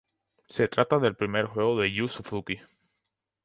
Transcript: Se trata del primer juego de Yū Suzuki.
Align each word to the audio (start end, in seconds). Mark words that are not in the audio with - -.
Se 0.49 0.67
trata 0.67 0.97
del 0.97 1.15
primer 1.15 1.45
juego 1.45 1.79
de 1.79 1.87
Yū 1.93 2.07
Suzuki. 2.07 2.55